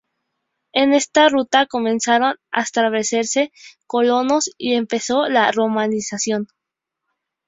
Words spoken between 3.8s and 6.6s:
colonos y empezó la romanización.